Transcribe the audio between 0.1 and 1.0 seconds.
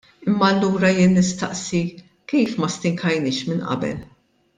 Imma allura